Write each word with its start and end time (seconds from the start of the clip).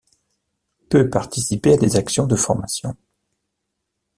Peut 0.89 1.11
participer 1.11 1.73
à 1.73 1.77
des 1.77 1.95
actions 1.95 2.25
de 2.25 2.35
formation. 2.35 2.95